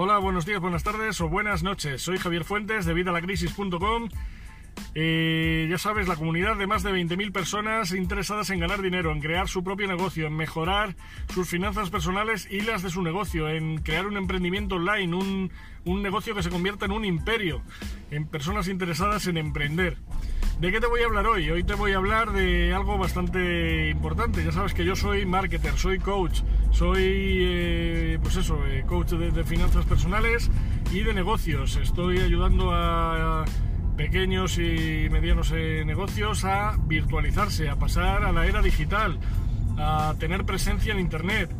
Hola, 0.00 0.18
buenos 0.18 0.46
días, 0.46 0.60
buenas 0.60 0.84
tardes 0.84 1.20
o 1.20 1.28
buenas 1.28 1.64
noches. 1.64 2.02
Soy 2.02 2.18
Javier 2.18 2.44
Fuentes 2.44 2.86
de 2.86 2.94
vidalacrisis.com. 2.94 4.08
Eh, 4.94 5.66
ya 5.70 5.78
sabes, 5.78 6.08
la 6.08 6.16
comunidad 6.16 6.56
de 6.56 6.66
más 6.66 6.82
de 6.82 6.92
20.000 6.92 7.32
personas 7.32 7.92
interesadas 7.92 8.50
en 8.50 8.60
ganar 8.60 8.82
dinero, 8.82 9.12
en 9.12 9.20
crear 9.20 9.48
su 9.48 9.62
propio 9.62 9.86
negocio, 9.86 10.26
en 10.26 10.36
mejorar 10.36 10.96
sus 11.32 11.48
finanzas 11.48 11.90
personales 11.90 12.48
y 12.50 12.62
las 12.62 12.82
de 12.82 12.90
su 12.90 13.02
negocio, 13.02 13.48
en 13.48 13.78
crear 13.78 14.06
un 14.06 14.16
emprendimiento 14.16 14.76
online, 14.76 15.14
un, 15.14 15.50
un 15.84 16.02
negocio 16.02 16.34
que 16.34 16.42
se 16.42 16.50
convierta 16.50 16.86
en 16.86 16.92
un 16.92 17.04
imperio, 17.04 17.62
en 18.10 18.26
personas 18.26 18.68
interesadas 18.68 19.26
en 19.26 19.36
emprender. 19.36 19.98
¿De 20.60 20.72
qué 20.72 20.80
te 20.80 20.88
voy 20.88 21.02
a 21.02 21.06
hablar 21.06 21.24
hoy? 21.28 21.48
Hoy 21.50 21.62
te 21.62 21.74
voy 21.74 21.92
a 21.92 21.98
hablar 21.98 22.32
de 22.32 22.74
algo 22.74 22.98
bastante 22.98 23.90
importante. 23.90 24.44
Ya 24.44 24.50
sabes 24.50 24.74
que 24.74 24.84
yo 24.84 24.96
soy 24.96 25.24
marketer, 25.24 25.78
soy 25.78 26.00
coach, 26.00 26.40
soy, 26.72 27.04
eh, 27.04 28.18
pues 28.20 28.34
eso, 28.34 28.58
eh, 28.66 28.82
coach 28.84 29.10
de, 29.12 29.44
finanzas 29.44 29.86
personales 29.86 30.50
y 30.92 31.04
de 31.04 31.14
negocios. 31.14 31.76
Estoy 31.76 32.18
ayudando 32.18 32.72
a, 32.72 33.44
pequeños 33.98 34.58
y 34.58 35.08
medianos 35.10 35.52
eh, 35.52 35.82
negocios 35.84 36.44
a 36.44 36.76
virtualizarse, 36.86 37.68
a 37.68 37.74
pasar 37.74 38.22
a 38.22 38.30
la 38.30 38.46
era 38.46 38.62
digital, 38.62 39.18
a 39.76 40.14
tener 40.20 40.44
presencia 40.44 40.92
en 40.92 41.00
Internet. 41.00 41.50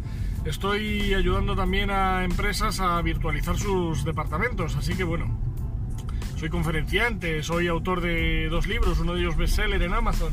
Estoy 0.44 1.14
ayudando 1.14 1.56
también 1.56 1.90
a 1.90 2.22
empresas 2.22 2.78
a 2.78 3.02
virtualizar 3.02 3.58
sus 3.58 4.04
departamentos, 4.04 4.76
así 4.76 4.94
que 4.94 5.02
bueno, 5.02 5.36
soy 6.36 6.48
conferenciante, 6.48 7.42
soy 7.42 7.66
autor 7.66 8.00
de 8.00 8.48
dos 8.48 8.68
libros, 8.68 9.00
uno 9.00 9.14
de 9.14 9.20
ellos 9.20 9.36
bestseller 9.36 9.82
en 9.82 9.92
Amazon. 9.92 10.32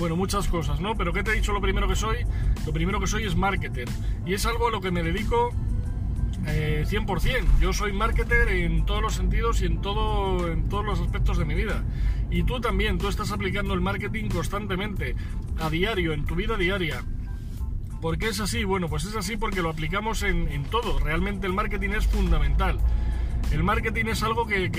Bueno, 0.00 0.16
muchas 0.16 0.48
cosas, 0.48 0.80
¿no? 0.80 0.96
Pero 0.96 1.12
¿qué 1.12 1.22
te 1.22 1.30
he 1.30 1.34
dicho 1.34 1.52
lo 1.52 1.60
primero 1.60 1.86
que 1.86 1.94
soy? 1.94 2.16
Lo 2.66 2.72
primero 2.72 2.98
que 2.98 3.06
soy 3.06 3.24
es 3.24 3.36
marketer. 3.36 3.88
Y 4.26 4.34
es 4.34 4.44
algo 4.44 4.66
a 4.66 4.70
lo 4.72 4.80
que 4.80 4.90
me 4.90 5.04
dedico 5.04 5.54
100%. 6.44 7.26
Eh, 7.26 7.44
Yo 7.60 7.72
soy 7.72 7.92
marketer 7.92 8.48
en 8.48 8.84
todos 8.86 9.02
los 9.02 9.14
sentidos 9.14 9.60
y 9.62 9.66
en, 9.66 9.80
todo, 9.80 10.48
en 10.48 10.68
todos 10.68 10.84
los 10.84 11.00
aspectos 11.00 11.38
de 11.38 11.44
mi 11.44 11.54
vida. 11.54 11.84
Y 12.30 12.44
tú 12.44 12.60
también, 12.60 12.98
tú 12.98 13.08
estás 13.08 13.32
aplicando 13.32 13.74
el 13.74 13.80
marketing 13.80 14.28
constantemente, 14.28 15.16
a 15.58 15.68
diario, 15.68 16.12
en 16.12 16.24
tu 16.24 16.34
vida 16.36 16.56
diaria. 16.56 17.04
¿Por 18.00 18.16
qué 18.16 18.28
es 18.28 18.40
así? 18.40 18.64
Bueno, 18.64 18.88
pues 18.88 19.04
es 19.04 19.14
así 19.14 19.36
porque 19.36 19.60
lo 19.60 19.68
aplicamos 19.68 20.22
en, 20.22 20.64
todo. 20.70 20.98
Realmente 21.00 21.46
el 21.46 21.52
marketing 21.52 21.90
es 21.90 22.06
fundamental. 22.06 22.78
El 23.52 23.62
marketing 23.62 24.06
es 24.06 24.22
algo 24.22 24.46
que, 24.46 24.70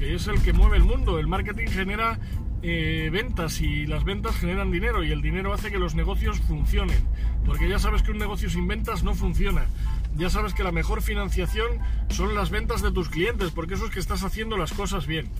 es 0.00 0.26
el 0.28 0.42
que 0.42 0.52
mueve 0.52 0.78
el 0.78 0.84
mundo. 0.84 1.18
El 1.18 1.26
marketing 1.26 1.66
genera 1.66 2.18
eh, 2.62 3.10
ventas 3.12 3.60
y 3.60 3.86
las 3.86 4.04
ventas 4.04 4.36
generan 4.36 4.70
dinero 4.70 5.04
y 5.04 5.10
el 5.10 5.20
dinero 5.20 5.52
hace 5.52 5.70
que 5.70 5.78
los 5.78 5.94
negocios 5.94 6.40
funcionen. 6.40 7.06
Porque 7.44 7.68
ya 7.68 7.78
sabes 7.78 8.02
que 8.02 8.12
un 8.12 8.18
negocio 8.18 8.48
sin 8.48 8.66
ventas 8.66 9.02
no 9.02 9.14
funciona. 9.14 9.66
Ya 10.16 10.28
sabes 10.28 10.54
que 10.54 10.62
la 10.62 10.72
mejor 10.72 11.02
financiación 11.02 11.78
son 12.08 12.34
las 12.34 12.50
ventas 12.50 12.82
de 12.82 12.92
tus 12.92 13.08
clientes, 13.08 13.50
porque 13.50 13.74
eso 13.74 13.86
es 13.86 13.90
que 13.90 14.00
estás 14.00 14.22
haciendo 14.24 14.56
las 14.56 14.72
cosas 14.72 15.06
bien. 15.06 15.30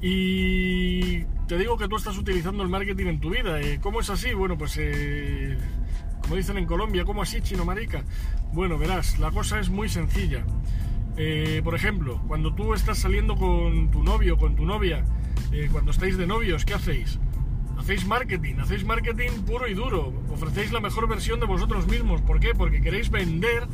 Y 0.00 1.22
te 1.46 1.56
digo 1.58 1.76
que 1.76 1.86
tú 1.86 1.96
estás 1.96 2.18
utilizando 2.18 2.62
el 2.62 2.68
marketing 2.68 3.06
en 3.06 3.20
tu 3.20 3.30
vida. 3.30 3.60
Eh, 3.60 3.78
¿Cómo 3.80 4.00
es 4.00 4.10
así? 4.10 4.34
Bueno, 4.34 4.58
pues 4.58 4.76
eh, 4.78 5.56
como 6.22 6.34
dicen 6.36 6.58
en 6.58 6.66
Colombia, 6.66 7.04
¿cómo 7.04 7.22
así, 7.22 7.40
chino 7.40 7.64
marica? 7.64 8.02
Bueno, 8.52 8.78
verás, 8.78 9.18
la 9.18 9.30
cosa 9.30 9.60
es 9.60 9.70
muy 9.70 9.88
sencilla. 9.88 10.44
Eh, 11.16 11.60
por 11.62 11.74
ejemplo, 11.74 12.20
cuando 12.26 12.54
tú 12.54 12.74
estás 12.74 12.98
saliendo 12.98 13.36
con 13.36 13.90
tu 13.90 14.02
novio, 14.02 14.36
con 14.38 14.56
tu 14.56 14.64
novia, 14.64 15.04
cuando 15.70 15.90
estáis 15.90 16.16
de 16.16 16.26
novios, 16.26 16.64
¿qué 16.64 16.74
hacéis? 16.74 17.18
Hacéis 17.82 18.06
marketing, 18.06 18.60
hacéis 18.60 18.84
marketing 18.84 19.42
puro 19.44 19.66
y 19.66 19.74
duro, 19.74 20.12
ofrecéis 20.32 20.70
la 20.70 20.78
mejor 20.78 21.08
versión 21.08 21.40
de 21.40 21.46
vosotros 21.46 21.88
mismos. 21.88 22.20
¿Por 22.20 22.38
qué? 22.38 22.54
Porque 22.54 22.80
queréis 22.80 23.10
vender 23.10 23.66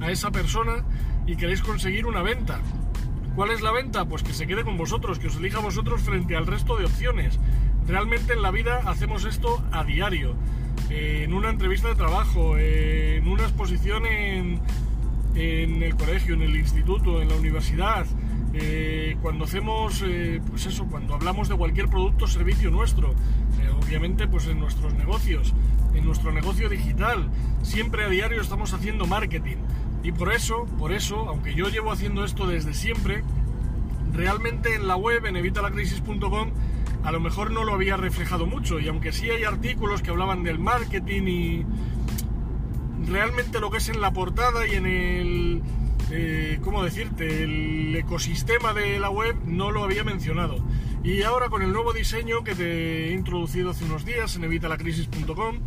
a 0.00 0.12
esa 0.12 0.30
persona 0.30 0.84
y 1.26 1.34
queréis 1.34 1.62
conseguir 1.62 2.06
una 2.06 2.22
venta. 2.22 2.60
¿Cuál 3.34 3.50
es 3.50 3.62
la 3.62 3.72
venta? 3.72 4.04
Pues 4.04 4.22
que 4.22 4.32
se 4.32 4.46
quede 4.46 4.62
con 4.62 4.76
vosotros, 4.76 5.18
que 5.18 5.26
os 5.26 5.34
elija 5.34 5.58
vosotros 5.58 6.00
frente 6.02 6.36
al 6.36 6.46
resto 6.46 6.76
de 6.76 6.84
opciones. 6.84 7.40
Realmente 7.88 8.34
en 8.34 8.42
la 8.42 8.52
vida 8.52 8.82
hacemos 8.86 9.24
esto 9.24 9.60
a 9.72 9.82
diario. 9.82 10.36
Eh, 10.88 11.22
en 11.24 11.34
una 11.34 11.50
entrevista 11.50 11.88
de 11.88 11.96
trabajo, 11.96 12.56
en 12.58 13.26
una 13.26 13.42
exposición 13.42 14.06
en, 14.06 14.60
en 15.34 15.82
el 15.82 15.96
colegio, 15.96 16.34
en 16.34 16.42
el 16.42 16.54
instituto, 16.54 17.20
en 17.20 17.30
la 17.30 17.34
universidad, 17.34 18.06
eh, 18.58 19.16
cuando 19.20 19.44
hacemos, 19.44 20.02
eh, 20.06 20.40
pues 20.48 20.64
eso, 20.64 20.86
cuando 20.86 21.14
hablamos 21.14 21.48
de 21.48 21.56
cualquier 21.56 21.88
producto 21.88 22.24
o 22.24 22.28
servicio 22.28 22.70
nuestro, 22.70 23.10
eh, 23.60 23.68
obviamente 23.82 24.26
pues 24.26 24.46
en 24.46 24.58
nuestros 24.58 24.94
negocios, 24.94 25.52
en 25.94 26.06
nuestro 26.06 26.32
negocio 26.32 26.70
digital, 26.70 27.28
siempre 27.62 28.04
a 28.04 28.08
diario 28.08 28.40
estamos 28.40 28.72
haciendo 28.72 29.06
marketing. 29.06 29.56
Y 30.02 30.12
por 30.12 30.32
eso, 30.32 30.64
por 30.78 30.92
eso, 30.92 31.28
aunque 31.28 31.54
yo 31.54 31.68
llevo 31.68 31.92
haciendo 31.92 32.24
esto 32.24 32.46
desde 32.46 32.72
siempre, 32.72 33.22
realmente 34.12 34.74
en 34.74 34.88
la 34.88 34.96
web, 34.96 35.26
en 35.26 35.36
evitalacrisis.com, 35.36 36.50
a 37.04 37.12
lo 37.12 37.20
mejor 37.20 37.50
no 37.50 37.64
lo 37.64 37.74
había 37.74 37.98
reflejado 37.98 38.46
mucho. 38.46 38.80
Y 38.80 38.88
aunque 38.88 39.12
sí 39.12 39.28
hay 39.28 39.44
artículos 39.44 40.00
que 40.00 40.10
hablaban 40.10 40.44
del 40.44 40.58
marketing 40.58 41.22
y 41.26 41.66
realmente 43.06 43.60
lo 43.60 43.70
que 43.70 43.78
es 43.78 43.88
en 43.90 44.00
la 44.00 44.12
portada 44.12 44.66
y 44.66 44.76
en 44.76 44.86
el, 44.86 45.62
eh, 46.10 46.58
¿cómo 46.62 46.84
decirte?, 46.84 47.42
el 47.42 47.94
ecosistema 47.96 48.72
de 48.72 48.98
la 48.98 49.10
web 49.10 49.36
no 49.44 49.70
lo 49.70 49.84
había 49.84 50.04
mencionado. 50.04 50.58
Y 51.02 51.22
ahora 51.22 51.48
con 51.48 51.62
el 51.62 51.72
nuevo 51.72 51.92
diseño 51.92 52.42
que 52.42 52.54
te 52.54 53.08
he 53.08 53.12
introducido 53.12 53.70
hace 53.70 53.84
unos 53.84 54.04
días 54.04 54.36
en 54.36 54.44
evitalacrisis.com, 54.44 55.60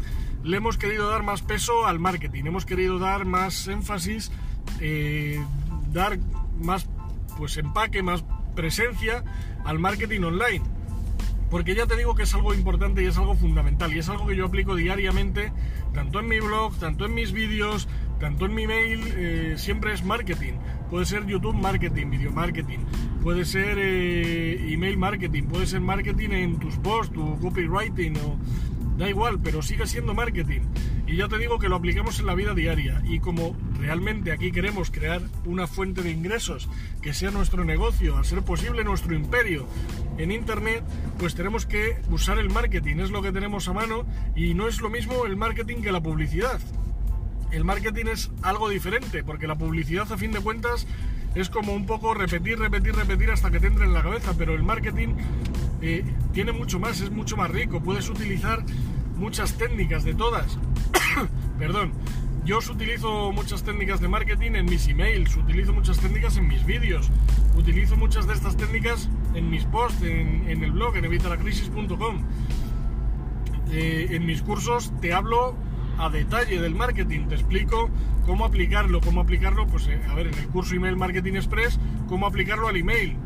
le 0.44 0.58
hemos 0.58 0.78
querido 0.78 1.10
dar 1.10 1.24
más 1.24 1.42
peso 1.42 1.86
al 1.86 2.00
marketing, 2.00 2.46
hemos 2.46 2.66
querido 2.66 3.00
dar 3.00 3.26
más 3.26 3.68
énfasis, 3.68 4.32
eh, 4.80 5.44
dar 5.92 6.20
más 6.62 6.88
pues 7.38 7.58
empaque, 7.58 8.04
más 8.04 8.24
presencia 8.56 9.24
al 9.64 9.80
marketing 9.80 10.22
online 10.22 10.80
porque 11.50 11.74
ya 11.74 11.88
te 11.88 11.96
digo 11.96 12.16
que 12.16 12.24
es 12.24 12.34
algo 12.36 12.54
importante 12.54 13.02
y 13.04 13.08
es 13.08 13.18
algo 13.18 13.36
fundamental 13.36 13.94
y 13.94 14.00
es 14.00 14.10
algo 14.10 14.28
que 14.28 14.36
yo 14.36 14.46
aplico 14.46 14.76
diariamente, 14.76 15.52
tanto 15.94 16.20
en 16.20 16.28
mi 16.28 16.40
blog, 16.40 16.78
tanto 16.78 17.06
en 17.06 17.16
mis 17.16 17.32
vídeos, 17.32 17.88
tanto 18.19 18.46
en 18.46 18.53
mi 18.53 18.68
mail, 18.68 19.02
eh, 19.16 19.53
siempre 19.57 19.94
es 19.94 20.03
marketing. 20.03 20.53
Puede 20.90 21.06
ser 21.06 21.25
YouTube 21.25 21.56
marketing, 21.56 22.09
video 22.09 22.31
marketing, 22.31 22.80
puede 23.24 23.46
ser 23.46 23.78
eh, 23.80 24.74
email 24.74 24.97
marketing, 24.97 25.44
puede 25.44 25.68
ser 25.68 25.81
marketing 25.81 26.30
en 26.31 26.59
tus 26.59 26.75
posts, 26.78 27.13
tu 27.13 27.40
copywriting 27.40 28.18
o 28.18 28.38
da 28.97 29.09
igual, 29.09 29.40
pero 29.41 29.62
sigue 29.62 29.88
siendo 29.88 30.13
marketing. 30.13 30.62
Y 31.07 31.16
ya 31.16 31.28
te 31.28 31.40
digo 31.40 31.57
que 31.57 31.69
lo 31.69 31.78
aplicamos 31.78 32.19
en 32.19 32.28
la 32.28 32.35
vida 32.35 32.53
diaria. 32.53 33.02
Y 33.06 33.19
como 33.19 33.56
realmente 33.80 34.31
aquí 34.31 34.51
queremos 34.51 34.91
crear 34.91 35.22
una 35.46 35.66
fuente 35.66 36.03
de 36.03 36.12
ingresos 36.12 36.69
que 37.01 37.13
sea 37.13 37.31
nuestro 37.31 37.63
negocio, 37.63 38.18
a 38.18 38.24
ser 38.24 38.44
posible 38.44 38.84
nuestro 38.84 39.16
imperio 39.16 39.66
en 40.18 40.31
Internet, 40.31 40.84
pues 41.18 41.34
tenemos 41.34 41.66
que 41.66 41.97
usar 42.12 42.38
el 42.38 42.50
marketing. 42.50 42.97
Es 42.97 43.09
lo 43.09 43.22
que 43.22 43.31
tenemos 43.31 43.68
a 43.69 43.74
mano 43.74 44.06
y 44.36 44.53
no 44.53 44.68
es 44.68 44.81
lo 44.81 44.90
mismo 44.90 45.25
el 45.25 45.36
marketing 45.36 45.81
que 45.81 45.91
la 45.91 46.03
publicidad. 46.03 46.59
El 47.52 47.64
marketing 47.66 48.06
es 48.06 48.32
algo 48.42 48.70
diferente, 48.70 49.24
porque 49.24 49.48
la 49.48 49.56
publicidad 49.56 50.12
a 50.12 50.18
fin 50.18 50.32
de 50.32 50.40
cuentas 50.40 50.86
es 51.36 51.50
como 51.50 51.74
un 51.74 51.86
poco 51.86 52.14
repetir, 52.14 52.60
repetir, 52.60 52.96
repetir 52.96 53.32
hasta 53.32 53.52
que 53.52 53.60
te 53.60 53.68
entre 53.68 53.86
en 53.86 53.94
la 53.94 54.04
cabeza, 54.04 54.34
pero 54.38 54.54
el 54.54 54.64
marketing 54.64 55.16
eh, 55.82 56.04
tiene 56.34 56.52
mucho 56.52 56.80
más, 56.80 57.02
es 57.02 57.12
mucho 57.12 57.38
más 57.38 57.50
rico, 57.50 57.82
puedes 57.82 58.10
utilizar 58.10 58.64
muchas 59.16 59.58
técnicas 59.58 60.04
de 60.04 60.14
todas. 60.14 60.58
Perdón, 61.60 61.94
yo 62.46 62.60
utilizo 62.60 63.32
muchas 63.32 63.64
técnicas 63.64 64.00
de 64.00 64.08
marketing 64.08 64.52
en 64.54 64.66
mis 64.66 64.88
emails, 64.88 65.36
utilizo 65.36 65.74
muchas 65.74 66.00
técnicas 66.00 66.38
en 66.38 66.48
mis 66.48 66.66
vídeos, 66.66 67.10
utilizo 67.56 67.96
muchas 67.96 68.28
de 68.28 68.34
estas 68.34 68.58
técnicas 68.58 69.10
en 69.34 69.50
mis 69.50 69.66
posts, 69.66 70.02
en, 70.04 70.64
el 70.64 70.72
blog, 70.72 70.98
en 70.98 71.06
evitalacrisis.com. 71.06 72.24
Eh, 73.72 74.07
en 74.12 74.25
mis 74.25 74.42
cursos 74.42 74.92
te 75.00 75.13
hablo 75.13 75.56
a 76.00 76.10
detalle 76.10 76.62
del 76.62 76.75
marketing, 76.75 77.28
te 77.28 77.36
explico 77.36 77.90
cómo 78.25 78.46
aplicarlo, 78.46 79.01
cómo 79.01 79.22
aplicarlo, 79.22 79.68
pues 79.68 79.88
eh, 79.88 80.01
a 80.10 80.16
ver, 80.16 80.28
en 80.28 80.36
el 80.36 80.48
curso 80.48 80.74
Email 80.74 80.96
Marketing 80.96 81.34
Express, 81.34 81.78
cómo 82.07 82.25
aplicarlo 82.25 82.69
al 82.69 82.78
email, 82.78 83.18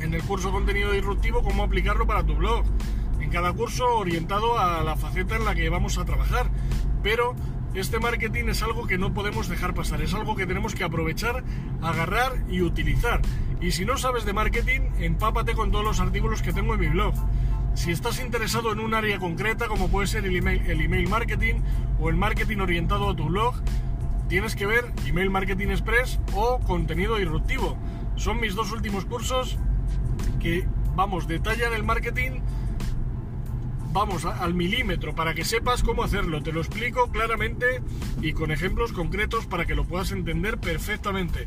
en 0.00 0.12
el 0.12 0.22
curso 0.22 0.50
Contenido 0.50 0.90
Disruptivo, 0.90 1.42
cómo 1.42 1.62
aplicarlo 1.62 2.06
para 2.06 2.24
tu 2.24 2.34
blog, 2.34 2.64
en 3.20 3.30
cada 3.30 3.52
curso 3.52 3.86
orientado 3.96 4.58
a 4.58 4.82
la 4.82 4.96
faceta 4.96 5.36
en 5.36 5.44
la 5.44 5.54
que 5.54 5.68
vamos 5.68 5.96
a 5.96 6.04
trabajar, 6.04 6.50
pero 7.02 7.36
este 7.74 8.00
marketing 8.00 8.46
es 8.48 8.62
algo 8.62 8.86
que 8.86 8.98
no 8.98 9.14
podemos 9.14 9.48
dejar 9.48 9.74
pasar, 9.74 10.00
es 10.02 10.14
algo 10.14 10.34
que 10.34 10.46
tenemos 10.46 10.74
que 10.74 10.84
aprovechar, 10.84 11.44
agarrar 11.80 12.44
y 12.48 12.62
utilizar. 12.62 13.20
Y 13.60 13.70
si 13.70 13.84
no 13.84 13.96
sabes 13.98 14.24
de 14.24 14.32
marketing, 14.32 14.80
empápate 14.98 15.54
con 15.54 15.70
todos 15.70 15.84
los 15.84 16.00
artículos 16.00 16.42
que 16.42 16.52
tengo 16.52 16.74
en 16.74 16.80
mi 16.80 16.88
blog. 16.88 17.14
Si 17.74 17.90
estás 17.90 18.20
interesado 18.20 18.72
en 18.72 18.80
un 18.80 18.94
área 18.94 19.18
concreta, 19.18 19.66
como 19.66 19.88
puede 19.88 20.06
ser 20.06 20.24
el 20.24 20.36
email, 20.36 21.08
marketing 21.08 21.56
o 22.00 22.08
el 22.08 22.16
marketing 22.16 22.58
orientado 22.58 23.10
a 23.10 23.16
tu 23.16 23.26
blog, 23.26 23.54
tienes 24.28 24.54
que 24.56 24.66
ver 24.66 24.92
Email 25.06 25.30
Marketing 25.30 25.68
Express 25.68 26.20
o 26.32 26.60
Contenido 26.60 27.16
Disruptivo. 27.16 27.76
Son 28.16 28.40
mis 28.40 28.54
dos 28.54 28.72
últimos 28.72 29.04
cursos 29.04 29.58
que, 30.40 30.66
vamos, 30.94 31.26
detallan 31.26 31.72
el 31.74 31.82
marketing 31.82 32.40
vamos, 33.94 34.24
al 34.24 34.54
milímetro, 34.54 35.14
para 35.14 35.34
que 35.34 35.44
sepas 35.44 35.84
cómo 35.84 36.02
hacerlo. 36.02 36.42
Te 36.42 36.52
lo 36.52 36.60
explico 36.60 37.10
claramente 37.12 37.80
y 38.20 38.32
con 38.32 38.50
ejemplos 38.50 38.92
concretos 38.92 39.46
para 39.46 39.66
que 39.66 39.76
lo 39.76 39.84
puedas 39.84 40.10
entender 40.10 40.58
perfectamente. 40.58 41.46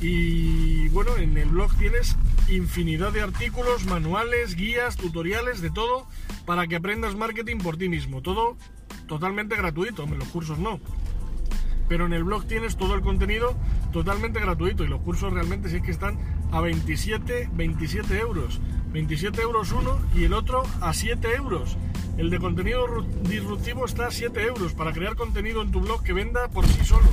Y 0.00 0.88
bueno, 0.88 1.16
en 1.16 1.36
el 1.36 1.48
blog 1.48 1.74
tienes 1.76 2.16
infinidad 2.48 3.12
de 3.12 3.20
artículos, 3.20 3.86
manuales, 3.86 4.54
guías, 4.54 4.96
tutoriales, 4.96 5.60
de 5.60 5.70
todo, 5.70 6.06
para 6.46 6.66
que 6.66 6.76
aprendas 6.76 7.16
marketing 7.16 7.58
por 7.58 7.76
ti 7.76 7.88
mismo. 7.88 8.22
Todo 8.22 8.56
totalmente 9.06 9.56
gratuito, 9.56 10.06
los 10.06 10.28
cursos 10.28 10.58
no. 10.58 10.80
Pero 11.88 12.06
en 12.06 12.12
el 12.12 12.22
blog 12.22 12.46
tienes 12.46 12.76
todo 12.76 12.94
el 12.94 13.00
contenido 13.00 13.56
totalmente 13.92 14.40
gratuito 14.40 14.84
y 14.84 14.88
los 14.88 15.00
cursos 15.00 15.32
realmente 15.32 15.70
sí 15.70 15.76
es 15.76 15.82
que 15.82 15.90
están 15.90 16.18
a 16.52 16.60
27, 16.60 17.50
27 17.52 18.18
euros. 18.18 18.60
27 18.92 19.40
euros 19.42 19.72
uno 19.72 19.98
y 20.14 20.24
el 20.24 20.32
otro 20.32 20.62
a 20.80 20.92
7 20.92 21.34
euros. 21.34 21.76
El 22.16 22.30
de 22.30 22.38
contenido 22.38 22.86
disruptivo 23.22 23.84
está 23.84 24.08
a 24.08 24.10
7 24.10 24.42
euros 24.42 24.74
para 24.74 24.92
crear 24.92 25.16
contenido 25.16 25.62
en 25.62 25.72
tu 25.72 25.80
blog 25.80 26.02
que 26.02 26.12
venda 26.12 26.48
por 26.48 26.66
sí 26.66 26.84
solo. 26.84 27.08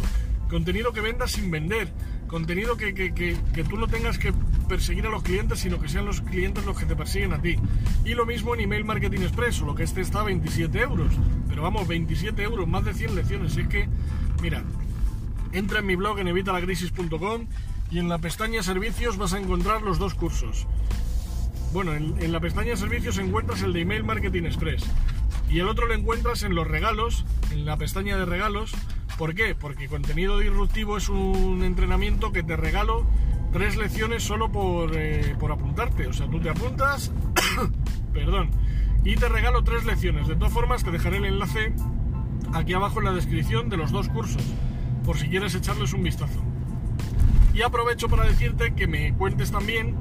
Contenido 0.49 0.93
que 0.93 1.01
venda 1.01 1.27
sin 1.27 1.49
vender. 1.49 1.91
Contenido 2.27 2.75
que, 2.77 2.94
que, 2.94 3.63
tú 3.63 3.77
no 3.77 3.88
tengas 3.88 4.18
que 4.18 4.33
perseguir 4.68 5.06
a 5.06 5.10
los 5.10 5.24
clientes, 5.24 5.60
sino 5.60 5.80
que 5.80 5.88
sean 5.88 6.06
los 6.06 6.22
clientes 6.22 6.66
los 6.66 6.77
que 6.77 6.86
te 6.86 6.95
persiguen 6.95 7.33
a 7.33 7.42
ti. 7.42 7.57
Y 8.04 8.13
lo 8.13 8.25
mismo 8.25 8.56
en 8.56 8.62
Email 8.62 8.83
Marketing 8.83 9.22
Express, 9.22 9.62
lo 9.62 9.75
que 9.75 9.83
este 9.83 10.01
está 10.01 10.22
a 10.22 10.24
27 10.24 10.80
euros. 10.80 11.13
Pero 11.48 11.62
vamos, 11.62 11.88
27 11.88 12.42
euros, 12.44 12.68
más 12.68 12.83
de 12.83 12.94
100 12.94 13.16
lecciones. 13.16 13.56
Es 13.57 13.68
que, 13.68 13.88
mira, 14.42 14.63
entra 15.51 15.80
en 15.80 15.86
mi 15.86 15.95
blog 15.95 16.19
en 16.19 16.27
evitalacrisis.com 16.27 17.48
y 17.92 18.00
en 18.00 18.10
la 18.10 18.18
pestaña 18.18 18.63
servicios 18.63 19.18
vas 19.18 19.33
a 19.33 19.39
encontrar 19.39 19.81
los 19.81 20.00
dos 20.00 20.16
cursos. 20.16 20.68
Bueno, 21.72 21.94
en, 21.94 22.31
la 22.31 22.39
pestaña 22.39 22.75
servicios 22.75 23.18
encuentras 23.18 23.62
el 23.62 23.74
de 23.74 23.81
Email 23.81 24.04
Marketing 24.04 24.44
Express 24.44 24.83
y 25.50 25.60
el 25.60 25.68
otro 25.68 25.88
lo 25.88 25.94
encuentras 25.94 26.44
en 26.44 26.56
los 26.56 26.68
regalos, 26.68 27.25
en 27.51 27.66
la 27.66 27.77
pestaña 27.77 28.18
de 28.18 28.25
regalos. 28.25 28.74
¿Por 29.17 29.33
qué? 29.33 29.56
Porque 29.56 29.88
contenido 29.88 30.39
disruptivo 30.39 30.97
es 30.97 31.07
un 31.07 31.63
entrenamiento 31.63 32.33
que 32.33 32.44
te 32.44 32.57
regalo 32.57 33.06
tres 33.53 33.77
lecciones 33.77 34.23
solo 34.23 34.51
por, 34.51 34.91
eh, 34.94 35.35
por 35.39 35.53
apuntarte. 35.53 36.07
O 36.07 36.13
sea, 36.13 36.27
tú 36.29 36.41
te 36.41 36.50
apuntas, 36.50 37.13
perdón, 38.13 38.50
y 39.06 39.15
te 39.15 39.29
regalo 39.29 39.63
tres 39.63 39.85
lecciones. 39.85 40.27
De 40.27 40.35
todas 40.35 40.51
formas, 40.51 40.83
te 40.83 40.91
dejaré 40.91 41.17
el 41.17 41.25
enlace 41.25 41.73
aquí 42.53 42.73
abajo 42.73 43.00
en 43.00 43.06
la 43.06 43.13
descripción 43.13 43.69
de 43.69 43.77
los 43.77 43.91
dos 43.91 44.09
cursos, 44.09 44.44
por 45.06 45.17
si 45.17 45.29
quieres 45.29 45.56
echarles 45.56 45.94
un 45.94 46.03
vistazo. 46.03 46.41
Y 47.53 47.62
aprovecho 47.62 48.09
para 48.09 48.25
decirte 48.25 48.73
que 48.73 48.85
me 48.85 49.13
cuentes 49.13 49.50
también, 49.50 49.95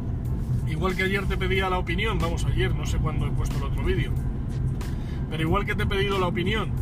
igual 0.66 0.96
que 0.96 1.04
ayer 1.04 1.24
te 1.26 1.36
pedía 1.36 1.70
la 1.70 1.78
opinión, 1.78 2.18
vamos, 2.18 2.44
ayer, 2.46 2.74
no 2.74 2.84
sé 2.84 2.98
cuándo 2.98 3.28
he 3.28 3.30
puesto 3.30 3.56
el 3.58 3.62
otro 3.62 3.84
vídeo, 3.84 4.12
pero 5.30 5.40
igual 5.40 5.64
que 5.64 5.76
te 5.76 5.84
he 5.84 5.86
pedido 5.86 6.18
la 6.18 6.26
opinión 6.26 6.72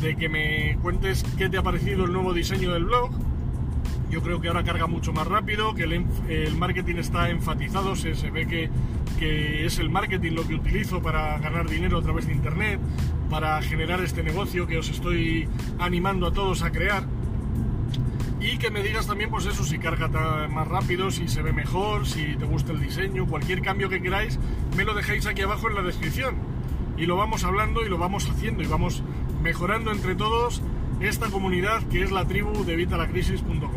de 0.00 0.16
que 0.16 0.28
me 0.28 0.78
cuentes 0.82 1.24
qué 1.36 1.48
te 1.48 1.58
ha 1.58 1.62
parecido 1.62 2.04
el 2.04 2.12
nuevo 2.12 2.34
diseño 2.34 2.72
del 2.72 2.84
blog, 2.84 3.10
yo 4.10 4.22
creo 4.22 4.40
que 4.40 4.48
ahora 4.48 4.62
carga 4.62 4.86
mucho 4.86 5.12
más 5.12 5.26
rápido, 5.26 5.74
que 5.74 5.84
el, 5.84 6.56
marketing 6.56 6.96
está 6.96 7.30
enfatizado, 7.30 7.96
se, 7.96 8.14
se 8.14 8.30
ve 8.30 8.46
que, 8.46 8.70
que, 9.18 9.66
es 9.66 9.78
el 9.78 9.90
marketing 9.90 10.32
lo 10.32 10.46
que 10.46 10.54
utilizo 10.54 11.02
para 11.02 11.38
ganar 11.38 11.68
dinero 11.68 11.98
a 11.98 12.02
través 12.02 12.26
de 12.26 12.32
Internet, 12.32 12.80
para 13.28 13.60
generar 13.62 14.00
este 14.00 14.22
negocio 14.22 14.66
que 14.66 14.78
os 14.78 14.88
estoy 14.88 15.48
animando 15.78 16.26
a 16.26 16.32
todos 16.32 16.62
a 16.62 16.70
crear 16.70 17.04
y 18.40 18.58
que 18.58 18.70
me 18.70 18.82
digas 18.82 19.06
también, 19.06 19.30
pues 19.30 19.46
eso, 19.46 19.64
si 19.64 19.78
carga 19.78 20.08
más 20.48 20.68
rápido, 20.68 21.10
si 21.10 21.26
se 21.26 21.42
ve 21.42 21.52
mejor, 21.52 22.06
si 22.06 22.36
te 22.36 22.44
gusta 22.44 22.72
el 22.72 22.80
diseño, 22.80 23.26
cualquier 23.26 23.60
cambio 23.60 23.88
que 23.88 24.00
queráis, 24.00 24.38
me 24.76 24.84
lo 24.84 24.94
dejéis 24.94 25.26
aquí 25.26 25.42
abajo 25.42 25.68
en 25.68 25.74
la 25.74 25.82
descripción. 25.82 26.36
Y 26.96 27.06
lo 27.06 27.16
vamos 27.16 27.44
hablando 27.44 27.84
y 27.84 27.88
lo 27.88 27.98
vamos 27.98 28.28
haciendo 28.30 28.62
y 28.62 28.66
vamos 28.66 29.02
mejorando 29.46 29.92
entre 29.92 30.16
todos 30.16 30.60
esta 30.98 31.28
comunidad 31.28 31.80
que 31.84 32.02
es 32.02 32.10
la 32.10 32.24
tribu 32.24 32.64
de 32.64 32.74
vitalacrisis.com. 32.74 33.70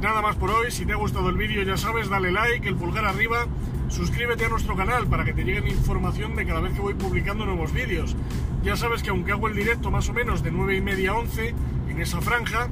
Nada 0.00 0.22
más 0.22 0.36
por 0.36 0.52
hoy, 0.52 0.70
si 0.70 0.86
te 0.86 0.92
ha 0.92 0.96
gustado 0.96 1.30
el 1.30 1.36
vídeo 1.36 1.64
ya 1.64 1.76
sabes, 1.76 2.08
dale 2.08 2.30
like, 2.30 2.68
el 2.68 2.76
pulgar 2.76 3.04
arriba, 3.04 3.48
suscríbete 3.88 4.44
a 4.44 4.48
nuestro 4.50 4.76
canal 4.76 5.08
para 5.08 5.24
que 5.24 5.32
te 5.32 5.42
lleguen 5.42 5.66
información 5.66 6.36
de 6.36 6.46
cada 6.46 6.60
vez 6.60 6.74
que 6.74 6.80
voy 6.80 6.94
publicando 6.94 7.44
nuevos 7.44 7.72
vídeos. 7.72 8.14
Ya 8.62 8.76
sabes 8.76 9.02
que 9.02 9.10
aunque 9.10 9.32
hago 9.32 9.48
el 9.48 9.56
directo 9.56 9.90
más 9.90 10.08
o 10.10 10.12
menos 10.12 10.44
de 10.44 10.52
9 10.52 10.76
y 10.76 10.80
media 10.80 11.10
a 11.10 11.14
11 11.14 11.54
en 11.88 12.00
esa 12.00 12.20
franja, 12.20 12.68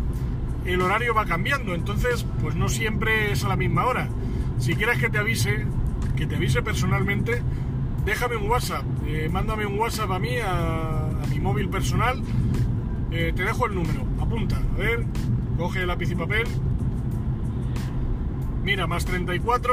el 0.65 0.81
horario 0.83 1.13
va 1.13 1.27
cambiando, 1.27 1.75
entonces 1.75 2.25
pues 2.41 2.55
no 2.55 2.69
siempre 2.69 3.33
es 3.33 3.43
a 3.43 3.49
la 3.49 3.57
misma 3.57 3.85
hora. 3.85 4.09
Si 4.61 4.77
quieres 4.77 5.01
que 5.01 5.11
te 5.11 5.19
avise, 5.19 5.67
que 6.17 6.27
te 6.29 6.37
avise 6.37 6.63
personalmente, 6.63 7.43
déjame 8.05 8.37
un 8.37 8.49
WhatsApp, 8.49 8.85
eh, 9.09 9.29
mándame 9.29 9.67
un 9.67 9.77
WhatsApp 9.77 10.13
a 10.13 10.21
mí, 10.21 10.37
móvil 11.47 11.69
personal, 11.69 12.21
eh, 13.13 13.33
te 13.35 13.45
dejo 13.45 13.67
el 13.67 13.77
número, 13.77 14.03
apunta, 14.21 14.57
a 14.57 14.79
ver, 14.79 15.07
coge 15.57 15.87
lápiz 15.87 16.11
y 16.11 16.17
papel, 16.17 16.45
mira, 18.65 18.89
más 18.89 19.05
34, 19.05 19.73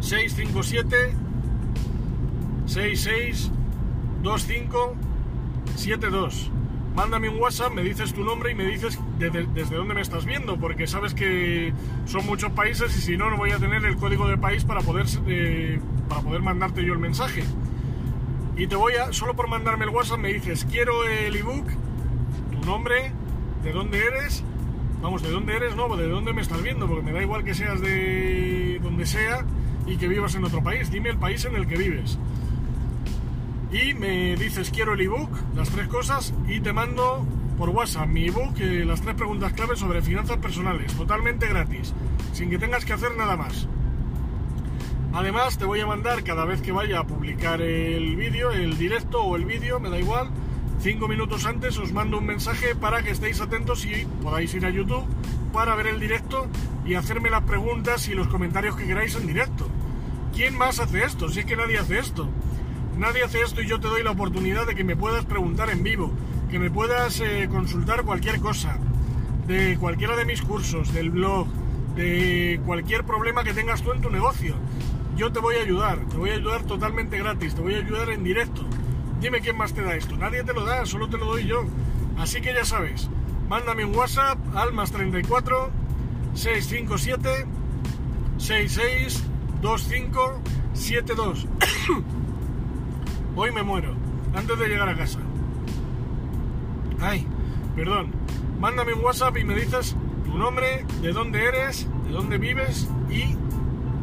657, 0.00 1.12
66, 2.64 3.52
25, 4.22 4.94
72 5.76 6.50
mándame 6.94 7.28
un 7.28 7.40
WhatsApp, 7.40 7.72
me 7.74 7.82
dices 7.82 8.14
tu 8.14 8.22
nombre 8.22 8.52
y 8.52 8.54
me 8.54 8.64
dices 8.64 8.98
desde 9.18 9.76
dónde 9.76 9.94
me 9.94 10.00
estás 10.00 10.24
viendo, 10.24 10.56
porque 10.58 10.86
sabes 10.86 11.12
que 11.12 11.72
son 12.06 12.24
muchos 12.24 12.52
países 12.52 12.96
y 12.96 13.00
si 13.00 13.16
no, 13.16 13.30
no 13.30 13.36
voy 13.36 13.50
a 13.50 13.58
tener 13.58 13.84
el 13.84 13.96
código 13.96 14.28
de 14.28 14.38
país 14.38 14.64
para 14.64 14.80
poder, 14.80 15.06
eh, 15.26 15.80
para 16.08 16.20
poder 16.22 16.40
mandarte 16.40 16.84
yo 16.84 16.92
el 16.92 17.00
mensaje. 17.00 17.42
Y 18.56 18.66
te 18.68 18.76
voy 18.76 18.94
a, 18.94 19.12
solo 19.12 19.34
por 19.34 19.48
mandarme 19.48 19.84
el 19.84 19.90
WhatsApp 19.90 20.18
me 20.18 20.32
dices, 20.32 20.64
quiero 20.70 21.04
el 21.04 21.34
ebook, 21.34 21.66
tu 22.52 22.66
nombre, 22.66 23.12
de 23.64 23.72
dónde 23.72 23.98
eres, 23.98 24.44
vamos, 25.02 25.22
de 25.22 25.30
dónde 25.30 25.56
eres, 25.56 25.74
no, 25.74 25.96
de 25.96 26.06
dónde 26.06 26.32
me 26.32 26.42
estás 26.42 26.62
viendo, 26.62 26.86
porque 26.86 27.02
me 27.02 27.12
da 27.12 27.22
igual 27.22 27.42
que 27.42 27.54
seas 27.54 27.80
de 27.80 28.78
donde 28.82 29.06
sea 29.06 29.44
y 29.86 29.96
que 29.96 30.06
vivas 30.06 30.34
en 30.36 30.44
otro 30.44 30.62
país, 30.62 30.90
dime 30.90 31.10
el 31.10 31.18
país 31.18 31.44
en 31.44 31.56
el 31.56 31.66
que 31.66 31.76
vives. 31.76 32.18
Y 33.72 33.94
me 33.94 34.36
dices 34.36 34.70
quiero 34.70 34.94
el 34.94 35.00
ebook, 35.00 35.30
las 35.56 35.70
tres 35.70 35.88
cosas, 35.88 36.32
y 36.46 36.60
te 36.60 36.72
mando 36.72 37.26
por 37.58 37.70
WhatsApp 37.70 38.06
mi 38.06 38.26
ebook, 38.26 38.58
eh, 38.60 38.84
las 38.84 39.00
tres 39.00 39.16
preguntas 39.16 39.52
claves 39.52 39.80
sobre 39.80 40.00
finanzas 40.00 40.36
personales, 40.38 40.92
totalmente 40.94 41.48
gratis, 41.48 41.92
sin 42.32 42.50
que 42.50 42.58
tengas 42.58 42.84
que 42.84 42.92
hacer 42.92 43.16
nada 43.16 43.36
más. 43.36 43.66
Además, 45.14 45.58
te 45.58 45.64
voy 45.64 45.78
a 45.78 45.86
mandar 45.86 46.24
cada 46.24 46.44
vez 46.44 46.60
que 46.60 46.72
vaya 46.72 46.98
a 46.98 47.06
publicar 47.06 47.62
el 47.62 48.16
vídeo, 48.16 48.50
el 48.50 48.76
directo 48.76 49.22
o 49.22 49.36
el 49.36 49.44
vídeo, 49.44 49.78
me 49.78 49.88
da 49.88 49.96
igual, 49.96 50.28
cinco 50.80 51.06
minutos 51.06 51.46
antes 51.46 51.78
os 51.78 51.92
mando 51.92 52.18
un 52.18 52.26
mensaje 52.26 52.74
para 52.74 53.00
que 53.04 53.12
estéis 53.12 53.40
atentos 53.40 53.84
y 53.84 54.06
podáis 54.24 54.52
ir 54.54 54.66
a 54.66 54.70
YouTube 54.70 55.04
para 55.52 55.76
ver 55.76 55.86
el 55.86 56.00
directo 56.00 56.48
y 56.84 56.94
hacerme 56.94 57.30
las 57.30 57.44
preguntas 57.44 58.08
y 58.08 58.14
los 58.14 58.26
comentarios 58.26 58.74
que 58.74 58.86
queráis 58.86 59.14
en 59.14 59.28
directo. 59.28 59.68
¿Quién 60.34 60.58
más 60.58 60.80
hace 60.80 61.04
esto? 61.04 61.28
Si 61.28 61.40
es 61.40 61.46
que 61.46 61.54
nadie 61.54 61.78
hace 61.78 62.00
esto. 62.00 62.28
Nadie 62.98 63.22
hace 63.22 63.40
esto 63.40 63.62
y 63.62 63.68
yo 63.68 63.78
te 63.78 63.86
doy 63.86 64.02
la 64.02 64.10
oportunidad 64.10 64.66
de 64.66 64.74
que 64.74 64.82
me 64.82 64.96
puedas 64.96 65.24
preguntar 65.26 65.70
en 65.70 65.84
vivo, 65.84 66.10
que 66.50 66.58
me 66.58 66.72
puedas 66.72 67.20
eh, 67.20 67.48
consultar 67.48 68.02
cualquier 68.02 68.40
cosa, 68.40 68.78
de 69.46 69.76
cualquiera 69.78 70.16
de 70.16 70.24
mis 70.24 70.42
cursos, 70.42 70.92
del 70.92 71.10
blog, 71.10 71.46
de 71.94 72.60
cualquier 72.66 73.04
problema 73.04 73.44
que 73.44 73.54
tengas 73.54 73.80
tú 73.80 73.92
en 73.92 74.00
tu 74.00 74.10
negocio. 74.10 74.56
Yo 75.16 75.30
te 75.30 75.38
voy 75.38 75.56
a 75.56 75.62
ayudar, 75.62 75.98
te 76.08 76.16
voy 76.16 76.30
a 76.30 76.34
ayudar 76.34 76.64
totalmente 76.64 77.18
gratis, 77.18 77.54
te 77.54 77.60
voy 77.60 77.74
a 77.74 77.78
ayudar 77.78 78.10
en 78.10 78.24
directo. 78.24 78.62
Dime 79.20 79.40
quién 79.40 79.56
más 79.56 79.72
te 79.72 79.82
da 79.82 79.94
esto. 79.94 80.16
Nadie 80.16 80.42
te 80.42 80.52
lo 80.52 80.64
da, 80.64 80.84
solo 80.86 81.08
te 81.08 81.18
lo 81.18 81.26
doy 81.26 81.46
yo. 81.46 81.64
Así 82.18 82.40
que 82.40 82.52
ya 82.52 82.64
sabes, 82.64 83.08
mándame 83.48 83.84
un 83.84 83.94
WhatsApp 83.94 84.38
al 84.56 84.72
más 84.72 84.90
34 84.90 85.70
657 86.34 87.46
66 88.38 89.24
25 89.62 90.40
72. 90.72 91.46
Hoy 93.36 93.52
me 93.52 93.62
muero, 93.62 93.94
antes 94.34 94.58
de 94.58 94.68
llegar 94.68 94.88
a 94.88 94.96
casa. 94.96 95.20
Ay, 97.00 97.26
perdón. 97.76 98.10
Mándame 98.58 98.94
un 98.94 99.04
WhatsApp 99.04 99.36
y 99.36 99.44
me 99.44 99.54
dices 99.54 99.96
tu 100.24 100.36
nombre, 100.36 100.84
de 101.02 101.12
dónde 101.12 101.44
eres, 101.44 101.88
de 102.04 102.10
dónde 102.10 102.38
vives 102.38 102.88
y 103.10 103.36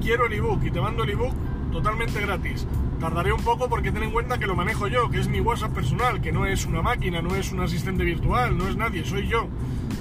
quiero 0.01 0.25
el 0.25 0.33
ebook. 0.33 0.63
Y 0.63 0.71
te 0.71 0.81
mando 0.81 1.03
el 1.03 1.11
ebook 1.11 1.33
totalmente 1.71 2.19
gratis. 2.19 2.67
Tardaré 2.99 3.31
un 3.31 3.43
poco 3.43 3.69
porque 3.69 3.91
ten 3.91 4.03
en 4.03 4.11
cuenta 4.11 4.37
que 4.37 4.47
lo 4.47 4.55
manejo 4.55 4.87
yo, 4.87 5.09
que 5.09 5.19
es 5.19 5.27
mi 5.27 5.39
WhatsApp 5.39 5.73
personal, 5.73 6.21
que 6.21 6.31
no 6.31 6.45
es 6.45 6.65
una 6.65 6.81
máquina, 6.81 7.21
no 7.21 7.35
es 7.35 7.51
un 7.51 7.61
asistente 7.61 8.03
virtual, 8.03 8.57
no 8.57 8.67
es 8.67 8.75
nadie, 8.75 9.05
soy 9.05 9.27
yo. 9.27 9.47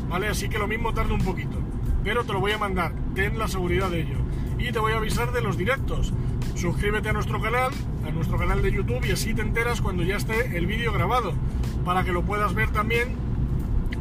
¿Vale? 0.08 0.28
Así 0.28 0.48
que 0.48 0.58
lo 0.58 0.66
mismo 0.66 0.92
tarda 0.92 1.14
un 1.14 1.24
poquito. 1.24 1.56
Pero 2.02 2.24
te 2.24 2.32
lo 2.32 2.40
voy 2.40 2.52
a 2.52 2.58
mandar, 2.58 2.92
ten 3.14 3.38
la 3.38 3.48
seguridad 3.48 3.90
de 3.90 4.00
ello. 4.00 4.16
Y 4.58 4.72
te 4.72 4.78
voy 4.78 4.92
a 4.92 4.96
avisar 4.96 5.32
de 5.32 5.40
los 5.40 5.56
directos 5.56 6.12
suscríbete 6.60 7.08
a 7.08 7.12
nuestro 7.14 7.40
canal, 7.40 7.70
a 8.06 8.10
nuestro 8.10 8.36
canal 8.36 8.60
de 8.60 8.70
YouTube 8.70 9.04
y 9.06 9.12
así 9.12 9.32
te 9.32 9.40
enteras 9.40 9.80
cuando 9.80 10.02
ya 10.02 10.16
esté 10.16 10.58
el 10.58 10.66
vídeo 10.66 10.92
grabado, 10.92 11.32
para 11.86 12.04
que 12.04 12.12
lo 12.12 12.22
puedas 12.22 12.52
ver 12.52 12.70
también, 12.70 13.14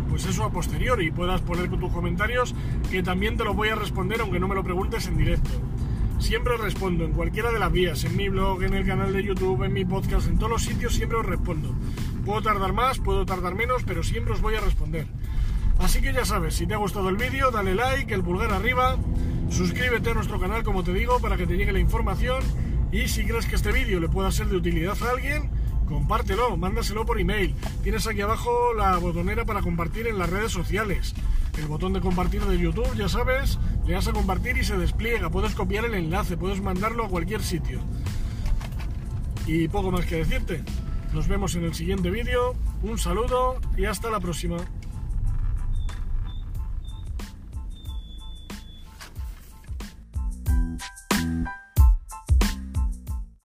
pues 0.10 0.26
eso 0.26 0.44
a 0.44 0.52
posteriori 0.52 1.08
y 1.08 1.12
puedas 1.12 1.42
poner 1.42 1.70
tus 1.70 1.92
comentarios, 1.94 2.54
que 2.92 3.02
también 3.02 3.38
te 3.38 3.46
lo 3.46 3.54
voy 3.54 3.70
a 3.70 3.76
responder 3.76 4.20
aunque 4.20 4.40
no 4.40 4.50
me 4.50 4.56
lo 4.56 4.64
preguntes 4.64 5.08
en 5.08 5.18
directo. 5.18 5.50
Siempre 6.20 6.58
respondo 6.58 7.06
en 7.06 7.14
cualquiera 7.14 7.52
de 7.52 7.60
las 7.60 7.72
vías, 7.72 8.04
en 8.04 8.16
mi 8.16 8.30
blog, 8.30 8.64
en 8.64 8.74
el 8.74 8.86
canal 8.86 9.14
de 9.14 9.24
YouTube, 9.24 9.64
en 9.64 9.74
mi 9.74 9.86
podcast, 9.86 10.28
en 10.28 10.38
todos 10.38 10.52
los 10.52 10.64
sitios 10.64 10.94
siempre 10.94 11.18
os 11.18 11.26
respondo. 11.26 11.74
Puedo 12.26 12.42
tardar 12.42 12.74
más, 12.74 13.00
puedo 13.00 13.26
tardar 13.26 13.56
menos, 13.56 13.84
pero 13.84 14.04
siempre 14.04 14.34
os 14.34 14.42
voy 14.42 14.56
a 14.56 14.62
responder. 14.62 15.08
Así 15.80 16.02
que 16.02 16.14
ya 16.14 16.26
sabes, 16.26 16.56
si 16.56 16.68
te 16.68 16.74
ha 16.74 16.78
gustado 16.78 17.10
el 17.10 17.16
vídeo, 17.16 17.52
dale 17.52 17.74
like, 17.74 18.14
el 18.14 18.22
pulgar 18.22 18.52
arriba, 18.52 18.98
suscríbete 19.50 20.12
a 20.12 20.14
nuestro 20.14 20.40
canal 20.40 20.64
como 20.64 20.84
te 20.84 20.94
digo 20.94 21.20
para 21.20 21.38
que 21.38 21.48
te 21.48 21.56
llegue 21.56 21.72
la 21.72 21.80
información 21.80 22.44
y 22.92 23.08
si 23.08 23.26
crees 23.26 23.46
que 23.46 23.56
este 23.56 23.72
vídeo 23.72 24.00
le 24.00 24.10
pueda 24.10 24.32
ser 24.32 24.48
de 24.48 24.58
utilidad 24.58 24.98
a 25.02 25.12
alguien, 25.12 25.50
compártelo, 25.88 26.58
mándaselo 26.58 27.06
por 27.06 27.20
email. 27.20 27.56
Tienes 27.82 28.08
aquí 28.08 28.22
abajo 28.22 28.74
la 28.74 28.98
botonera 28.98 29.46
para 29.46 29.62
compartir 29.62 30.08
en 30.08 30.20
las 30.20 30.30
redes 30.30 30.52
sociales. 30.52 31.16
El 31.60 31.68
botón 31.68 31.92
de 31.92 32.00
compartir 32.00 32.42
de 32.46 32.58
YouTube, 32.58 32.96
ya 32.96 33.10
sabes, 33.10 33.60
le 33.86 33.94
das 33.94 34.08
a 34.08 34.14
compartir 34.14 34.58
y 34.58 34.64
se 34.64 34.78
despliega. 34.78 35.30
Puedes 35.30 35.56
copiar 35.56 35.84
el 35.84 35.94
enlace, 35.94 36.38
puedes 36.38 36.62
mandarlo 36.62 37.04
a 37.04 37.10
cualquier 37.10 37.44
sitio. 37.44 37.82
Y 39.46 39.68
poco 39.68 39.92
más 39.92 40.06
que 40.06 40.16
decirte. 40.16 40.64
Nos 41.12 41.28
vemos 41.28 41.56
en 41.56 41.66
el 41.66 41.74
siguiente 41.74 42.12
vídeo. 42.12 42.56
Un 42.82 42.98
saludo 42.98 43.60
y 43.76 43.86
hasta 43.86 44.10
la 44.10 44.22
próxima. 44.22 44.58